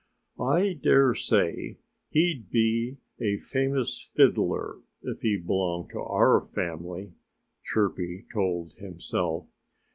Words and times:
"I 0.39 0.73
dare 0.73 1.13
say 1.13 1.77
he'd 2.09 2.49
be 2.49 2.97
a 3.19 3.37
famous 3.37 4.01
fiddler 4.01 4.79
if 5.03 5.21
he 5.21 5.37
belonged 5.37 5.91
to 5.91 5.99
our 6.01 6.41
family," 6.41 7.13
Chirpy 7.63 8.25
told 8.33 8.73
himself. 8.79 9.45